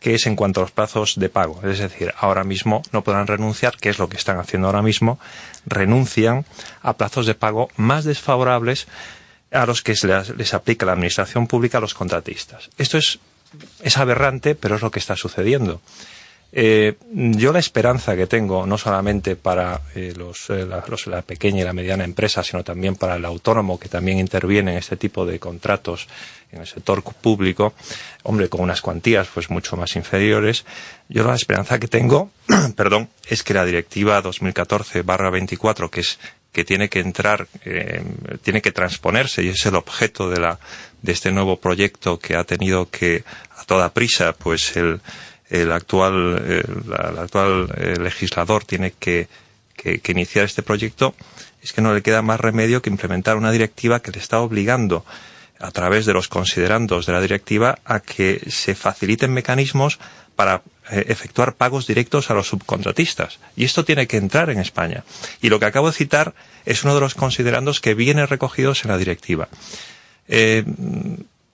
que 0.00 0.14
es 0.14 0.26
en 0.26 0.36
cuanto 0.36 0.60
a 0.60 0.64
los 0.64 0.70
plazos 0.70 1.14
de 1.16 1.28
pago. 1.28 1.60
Es 1.64 1.78
decir, 1.78 2.12
ahora 2.18 2.44
mismo 2.44 2.82
no 2.92 3.02
podrán 3.02 3.26
renunciar, 3.26 3.76
que 3.76 3.88
es 3.88 3.98
lo 3.98 4.08
que 4.08 4.16
están 4.16 4.38
haciendo 4.38 4.68
ahora 4.68 4.82
mismo, 4.82 5.18
renuncian 5.64 6.44
a 6.82 6.92
plazos 6.92 7.26
de 7.26 7.34
pago 7.34 7.70
más 7.76 8.04
desfavorables 8.04 8.86
a 9.50 9.66
los 9.66 9.82
que 9.82 9.94
les, 10.02 10.36
les 10.36 10.54
aplica 10.54 10.86
la 10.86 10.92
Administración 10.92 11.46
Pública 11.46 11.78
a 11.78 11.80
los 11.80 11.94
contratistas. 11.94 12.68
Esto 12.78 12.98
es, 12.98 13.18
es 13.82 13.96
aberrante, 13.96 14.54
pero 14.54 14.76
es 14.76 14.82
lo 14.82 14.90
que 14.90 14.98
está 14.98 15.16
sucediendo. 15.16 15.80
Eh, 16.52 16.94
yo 17.12 17.52
la 17.52 17.58
esperanza 17.58 18.16
que 18.16 18.26
tengo, 18.26 18.66
no 18.66 18.78
solamente 18.78 19.36
para 19.36 19.82
eh, 19.94 20.14
los, 20.16 20.48
eh, 20.48 20.64
la, 20.64 20.82
los, 20.88 21.06
la, 21.06 21.22
pequeña 21.22 21.60
y 21.60 21.64
la 21.64 21.72
mediana 21.72 22.04
empresa, 22.04 22.42
sino 22.42 22.64
también 22.64 22.94
para 22.96 23.16
el 23.16 23.24
autónomo 23.24 23.78
que 23.78 23.88
también 23.88 24.18
interviene 24.18 24.72
en 24.72 24.78
este 24.78 24.96
tipo 24.96 25.26
de 25.26 25.38
contratos 25.38 26.08
en 26.52 26.60
el 26.60 26.66
sector 26.66 27.02
público, 27.02 27.74
hombre, 28.22 28.48
con 28.48 28.60
unas 28.60 28.80
cuantías 28.80 29.28
pues 29.34 29.50
mucho 29.50 29.76
más 29.76 29.96
inferiores, 29.96 30.64
yo 31.08 31.24
la 31.24 31.34
esperanza 31.34 31.78
que 31.78 31.88
tengo, 31.88 32.30
perdón, 32.76 33.10
es 33.28 33.42
que 33.42 33.52
la 33.52 33.64
directiva 33.64 34.22
2014-24, 34.22 35.90
que 35.90 36.00
es 36.00 36.18
que 36.56 36.64
tiene 36.64 36.88
que 36.88 37.00
entrar, 37.00 37.48
eh, 37.66 38.02
tiene 38.40 38.62
que 38.62 38.72
transponerse 38.72 39.42
y 39.42 39.48
es 39.48 39.66
el 39.66 39.74
objeto 39.74 40.30
de 40.30 40.40
la 40.40 40.58
de 41.02 41.12
este 41.12 41.30
nuevo 41.30 41.60
proyecto 41.60 42.18
que 42.18 42.34
ha 42.34 42.44
tenido 42.44 42.88
que 42.88 43.24
a 43.58 43.64
toda 43.64 43.92
prisa, 43.92 44.32
pues 44.32 44.74
el 44.78 45.02
el 45.50 45.70
actual, 45.70 46.14
el, 46.48 46.94
el 47.10 47.18
actual 47.18 47.68
eh, 47.76 47.96
legislador 48.00 48.64
tiene 48.64 48.94
que, 48.98 49.28
que, 49.76 49.98
que, 49.98 50.12
iniciar 50.12 50.46
este 50.46 50.62
proyecto, 50.62 51.14
es 51.62 51.74
que 51.74 51.82
no 51.82 51.92
le 51.92 52.00
queda 52.00 52.22
más 52.22 52.40
remedio 52.40 52.80
que 52.80 52.88
implementar 52.88 53.36
una 53.36 53.52
directiva 53.52 54.00
que 54.00 54.10
le 54.10 54.18
está 54.18 54.40
obligando 54.40 55.04
a 55.60 55.70
través 55.72 56.06
de 56.06 56.14
los 56.14 56.28
considerandos 56.28 57.04
de 57.04 57.12
la 57.12 57.20
directiva 57.20 57.80
a 57.84 58.00
que 58.00 58.40
se 58.48 58.74
faciliten 58.74 59.30
mecanismos 59.30 59.98
para 60.34 60.54
eh, 60.56 60.60
efectuar 60.90 61.54
pagos 61.54 61.86
directos 61.86 62.30
a 62.30 62.34
los 62.34 62.48
subcontratistas. 62.48 63.38
Y 63.56 63.64
esto 63.64 63.84
tiene 63.84 64.06
que 64.06 64.16
entrar 64.16 64.50
en 64.50 64.58
España. 64.58 65.04
Y 65.40 65.48
lo 65.48 65.58
que 65.58 65.66
acabo 65.66 65.88
de 65.88 65.96
citar 65.96 66.34
es 66.64 66.84
uno 66.84 66.94
de 66.94 67.00
los 67.00 67.14
considerandos 67.14 67.80
que 67.80 67.94
viene 67.94 68.26
recogidos 68.26 68.84
en 68.84 68.90
la 68.90 68.98
directiva. 68.98 69.48
Eh, 70.28 70.64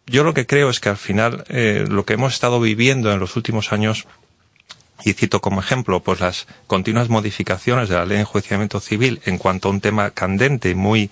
yo 0.07 0.25
lo 0.25 0.35
que 0.35 0.47
creo 0.47 0.71
es 0.71 0.81
que 0.81 0.89
al 0.89 0.97
final 0.97 1.45
eh, 1.49 1.85
lo 1.89 2.05
que 2.05 2.15
hemos 2.15 2.35
estado 2.35 2.61
viviendo 2.61 3.12
en 3.12 3.21
los 3.21 3.37
últimos 3.37 3.73
años 3.73 4.07
y 5.05 5.12
cito 5.15 5.41
como 5.41 5.61
ejemplo 5.61 6.01
pues 6.01 6.21
las 6.21 6.47
continuas 6.67 7.09
modificaciones 7.09 7.89
de 7.89 7.97
la 7.97 8.05
ley 8.05 8.17
de 8.17 8.21
enjuiciamiento 8.21 8.81
civil 8.81 9.21
en 9.25 9.39
cuanto 9.39 9.69
a 9.69 9.71
un 9.71 9.81
tema 9.81 10.11
candente 10.11 10.71
y 10.71 10.75
muy 10.75 11.11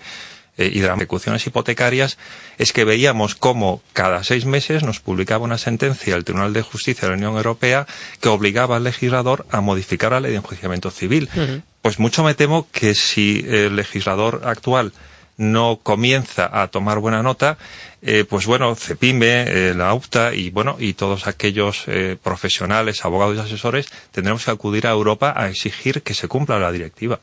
eh, 0.61 0.71
y 0.73 0.81
de 0.81 0.89
las 0.89 0.99
ejecuciones 0.99 1.47
hipotecarias 1.47 2.19
es 2.59 2.75
que 2.75 2.85
veíamos 2.85 3.35
cómo 3.35 3.81
cada 3.95 4.23
seis 4.25 4.45
meses 4.45 4.83
nos 4.83 5.01
publicaba 5.01 5.45
una 5.45 5.57
sentencia 5.57 6.13
del 6.13 6.25
Tribunal 6.25 6.53
de 6.53 6.61
Justicia 6.61 7.09
de 7.09 7.13
la 7.13 7.17
Unión 7.17 7.37
Europea 7.37 7.87
que 8.21 8.29
obligaba 8.29 8.77
al 8.77 8.85
legislador 8.85 9.47
a 9.51 9.63
modificar 9.63 10.13
la 10.13 10.21
ley 10.21 10.33
de 10.33 10.37
enjuiciamiento 10.37 10.91
civil. 10.91 11.31
Uh 11.35 11.39
-huh. 11.39 11.63
Pues 11.81 11.99
mucho 11.99 12.23
me 12.23 12.35
temo 12.35 12.67
que 12.73 12.95
si 12.95 13.43
el 13.49 13.75
legislador 13.75 14.43
actual 14.45 14.93
no 15.39 15.81
comienza 15.83 16.51
a 16.53 16.69
tomar 16.69 16.99
buena 16.99 17.23
nota, 17.23 17.57
eh, 18.03 18.25
pues 18.29 18.47
bueno, 18.47 18.75
CEPIME, 18.75 19.45
eh, 19.47 19.75
la 19.77 19.93
UPTA 19.93 20.35
y 20.35 20.49
bueno, 20.51 20.77
y 20.79 20.95
todos 20.95 21.27
aquellos 21.27 21.85
eh, 21.87 22.17
profesionales, 22.23 23.05
abogados 23.05 23.37
y 23.37 23.41
asesores 23.41 23.87
tendremos 24.11 24.45
que 24.45 24.51
acudir 24.51 24.87
a 24.87 24.91
Europa 24.91 25.35
a 25.37 25.49
exigir 25.49 26.03
que 26.03 26.15
se 26.15 26.27
cumpla 26.27 26.59
la 26.59 26.73
directiva. 26.73 27.21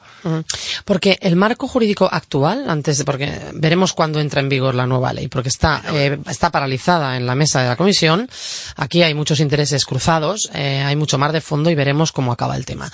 Porque 0.86 1.18
el 1.22 1.36
marco 1.36 1.68
jurídico 1.68 2.08
actual, 2.12 2.70
antes 2.70 3.00
de, 3.00 3.06
porque 3.06 3.40
veremos 3.54 3.94
cuándo 3.94 4.20
entra 4.20 4.40
en 4.40 4.50
vigor 4.50 4.76
la 4.76 4.86
nueva 4.86 5.14
ley, 5.14 5.28
porque 5.28 5.50
está, 5.50 5.82
está 6.30 6.52
paralizada 6.52 7.18
en 7.18 7.26
la 7.26 7.34
mesa 7.34 7.62
de 7.62 7.70
la 7.70 7.76
comisión, 7.76 8.30
aquí 8.76 9.02
hay 9.02 9.16
muchos 9.16 9.40
intereses 9.40 9.86
cruzados, 9.86 10.50
hay 10.54 10.96
mucho 10.96 11.18
mar 11.18 11.32
de 11.32 11.42
fondo 11.42 11.72
y 11.72 11.76
veremos 11.76 12.12
cómo 12.12 12.32
acaba 12.32 12.56
el 12.56 12.66
tema. 12.66 12.92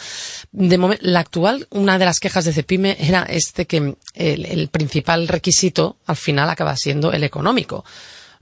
De 0.52 0.78
momento, 0.78 1.04
la 1.06 1.20
actual, 1.20 1.68
una 1.72 1.98
de 1.98 2.06
las 2.06 2.20
quejas 2.20 2.46
de 2.46 2.54
CEPIME 2.54 2.98
era 3.00 3.24
este 3.24 3.66
que 3.66 3.96
el 4.14 4.68
principal 4.70 5.28
requisito 5.28 5.98
al 6.06 6.16
final 6.16 6.50
acaba 6.50 6.78
siendo 6.78 7.12
el 7.12 7.24
económico 7.24 7.73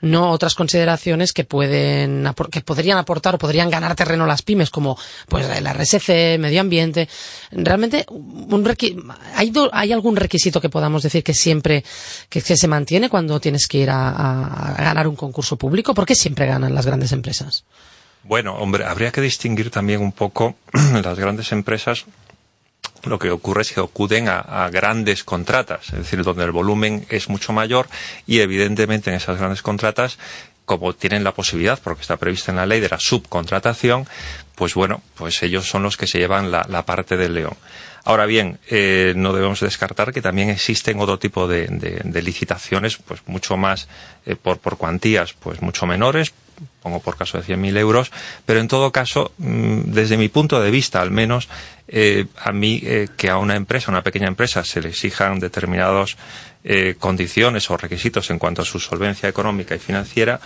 no 0.01 0.31
otras 0.31 0.55
consideraciones 0.55 1.31
que 1.31 1.43
pueden 1.43 2.27
que 2.51 2.61
podrían 2.61 2.97
aportar 2.97 3.35
o 3.35 3.37
podrían 3.37 3.69
ganar 3.69 3.95
terreno 3.95 4.25
las 4.25 4.41
pymes 4.41 4.69
como 4.69 4.97
pues 5.27 5.47
el 5.49 5.65
RSC, 5.65 6.39
medio 6.39 6.61
ambiente. 6.61 7.07
Realmente 7.51 8.05
un 8.09 8.75
hay, 9.35 9.53
hay 9.71 9.91
algún 9.93 10.15
requisito 10.15 10.59
que 10.59 10.69
podamos 10.69 11.03
decir 11.03 11.23
que 11.23 11.33
siempre 11.33 11.83
que, 12.29 12.41
se 12.41 12.67
mantiene 12.67 13.09
cuando 13.09 13.39
tienes 13.39 13.67
que 13.67 13.77
ir 13.77 13.89
a, 13.89 14.73
a 14.73 14.83
ganar 14.83 15.07
un 15.07 15.15
concurso 15.15 15.55
público, 15.55 15.93
¿por 15.93 16.05
qué 16.05 16.15
siempre 16.15 16.47
ganan 16.47 16.73
las 16.73 16.85
grandes 16.85 17.11
empresas? 17.11 17.63
Bueno, 18.23 18.55
hombre, 18.55 18.85
habría 18.85 19.11
que 19.11 19.21
distinguir 19.21 19.71
también 19.71 20.01
un 20.01 20.11
poco 20.11 20.55
las 21.03 21.17
grandes 21.17 21.51
empresas 21.51 22.05
lo 23.03 23.19
que 23.19 23.31
ocurre 23.31 23.61
es 23.61 23.71
que 23.71 23.79
acuden 23.79 24.27
a, 24.29 24.69
grandes 24.71 25.23
contratas, 25.23 25.87
es 25.89 25.99
decir, 25.99 26.23
donde 26.23 26.43
el 26.43 26.51
volumen 26.51 27.05
es 27.09 27.29
mucho 27.29 27.53
mayor 27.53 27.87
y 28.27 28.39
evidentemente 28.39 29.09
en 29.09 29.17
esas 29.17 29.37
grandes 29.37 29.61
contratas, 29.61 30.17
como 30.65 30.93
tienen 30.93 31.23
la 31.23 31.33
posibilidad, 31.33 31.79
porque 31.83 32.01
está 32.01 32.17
prevista 32.17 32.51
en 32.51 32.57
la 32.57 32.65
ley 32.65 32.79
de 32.79 32.89
la 32.89 32.99
subcontratación, 32.99 34.07
pues 34.55 34.73
bueno, 34.73 35.01
pues 35.15 35.41
ellos 35.43 35.67
son 35.67 35.83
los 35.83 35.97
que 35.97 36.07
se 36.07 36.19
llevan 36.19 36.51
la, 36.51 36.85
parte 36.85 37.17
del 37.17 37.33
león. 37.33 37.55
Ahora 38.03 38.25
bien, 38.25 38.59
eh, 38.69 39.13
no 39.15 39.33
debemos 39.33 39.59
descartar 39.59 40.11
que 40.11 40.21
también 40.21 40.49
existen 40.49 40.99
otro 40.99 41.19
tipo 41.19 41.47
de 41.47 42.21
licitaciones, 42.23 42.97
pues 42.97 43.21
mucho 43.27 43.57
más 43.57 43.87
eh, 44.25 44.35
por, 44.35 44.59
por 44.59 44.77
cuantías, 44.77 45.33
pues 45.33 45.61
mucho 45.61 45.85
menores, 45.85 46.33
pongo 46.81 46.99
por 46.99 47.17
caso 47.17 47.37
de 47.37 47.43
100.000 47.43 47.77
euros, 47.77 48.11
pero 48.45 48.59
en 48.59 48.67
todo 48.67 48.91
caso, 48.91 49.31
mm, 49.37 49.91
desde 49.91 50.17
mi 50.17 50.29
punto 50.29 50.61
de 50.61 50.71
vista 50.71 51.01
al 51.01 51.11
menos, 51.11 51.47
eh, 51.87 52.25
a 52.37 52.51
mí 52.51 52.81
eh, 52.83 53.07
que 53.17 53.29
a 53.29 53.37
una 53.37 53.55
empresa, 53.55 53.91
una 53.91 54.03
pequeña 54.03 54.27
empresa, 54.27 54.63
se 54.63 54.81
le 54.81 54.89
exijan 54.89 55.39
determinadas 55.39 56.17
eh, 56.63 56.95
condiciones 56.99 57.69
o 57.69 57.77
requisitos 57.77 58.29
en 58.29 58.39
cuanto 58.39 58.61
a 58.61 58.65
su 58.65 58.79
solvencia 58.79 59.29
económica 59.29 59.75
y 59.75 59.79
financiera, 59.79 60.39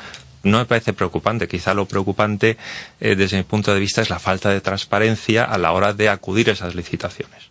no 0.43 0.59
me 0.59 0.65
parece 0.65 0.93
preocupante. 0.93 1.47
Quizá 1.47 1.73
lo 1.73 1.87
preocupante, 1.87 2.55
desde 2.99 3.37
mi 3.37 3.43
punto 3.43 3.73
de 3.73 3.79
vista, 3.79 4.03
es 4.03 4.11
la 4.11 4.19
falta 4.19 4.51
de 4.51 4.61
transparencia 4.61 5.43
a 5.43 5.57
la 5.57 5.71
hora 5.71 5.91
de 5.93 6.07
acudir 6.07 6.51
a 6.51 6.53
esas 6.53 6.75
licitaciones. 6.75 7.49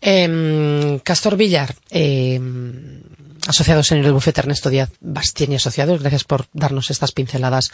Eh, 0.00 1.00
Castor 1.04 1.36
Villar, 1.36 1.74
eh, 1.90 2.40
asociados 3.48 3.90
en 3.92 4.04
el 4.04 4.12
bufete 4.12 4.40
Ernesto 4.40 4.70
Díaz 4.70 4.90
Bastien 5.00 5.52
y 5.52 5.56
Asociados. 5.56 6.00
Gracias 6.00 6.24
por 6.24 6.46
darnos 6.52 6.90
estas 6.90 7.12
pinceladas 7.12 7.72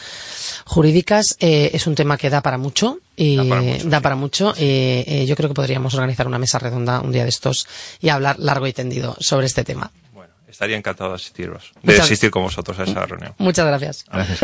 jurídicas. 0.64 1.36
Eh, 1.40 1.72
es 1.74 1.86
un 1.86 1.94
tema 1.96 2.16
que 2.16 2.30
da 2.30 2.40
para 2.40 2.58
mucho. 2.58 3.00
Y 3.16 3.36
da 3.36 3.44
para 3.44 3.62
mucho. 3.62 3.88
Da 3.88 4.00
para 4.00 4.14
mucho. 4.16 4.54
Eh, 4.56 5.04
eh, 5.06 5.26
yo 5.26 5.34
creo 5.36 5.48
que 5.48 5.54
podríamos 5.54 5.94
organizar 5.94 6.26
una 6.26 6.38
mesa 6.38 6.58
redonda 6.58 7.00
un 7.00 7.10
día 7.12 7.24
de 7.24 7.28
estos 7.28 7.66
y 8.00 8.08
hablar 8.08 8.38
largo 8.38 8.66
y 8.68 8.72
tendido 8.72 9.16
sobre 9.18 9.46
este 9.46 9.64
tema. 9.64 9.90
Bueno, 10.12 10.32
estaría 10.46 10.76
encantado 10.76 11.10
de 11.10 11.16
asistiros, 11.16 11.72
de 11.82 11.92
Muchas... 11.92 12.06
asistir 12.06 12.30
con 12.30 12.44
vosotros 12.44 12.78
a 12.78 12.84
esa 12.84 13.04
reunión. 13.06 13.34
Muchas 13.38 13.66
gracias. 13.66 14.04
Gracias, 14.10 14.40